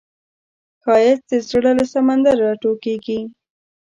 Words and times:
ښایست 0.83 1.23
د 1.29 1.31
زړه 1.49 1.71
له 1.79 1.85
سمندر 1.93 2.35
راټوکېږي 2.45 3.19